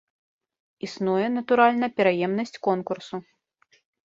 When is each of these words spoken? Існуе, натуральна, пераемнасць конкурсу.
Існуе, 0.87 1.27
натуральна, 1.35 1.91
пераемнасць 2.01 2.59
конкурсу. 2.71 3.15